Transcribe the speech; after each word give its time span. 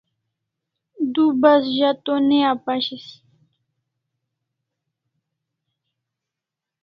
Du 1.13 1.25
bas 1.41 1.63
za 1.75 1.89
to 2.07 2.13
ne 2.29 2.37
apashis 2.53 3.05